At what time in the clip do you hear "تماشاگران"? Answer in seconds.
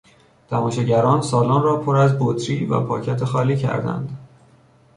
0.49-1.21